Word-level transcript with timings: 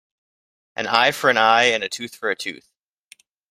An 0.75 0.87
eye 0.87 1.11
for 1.11 1.29
an 1.29 1.37
eye 1.37 1.65
and 1.65 1.83
a 1.83 1.87
tooth 1.87 2.15
for 2.15 2.31
a 2.31 2.35
tooth. 2.35 2.71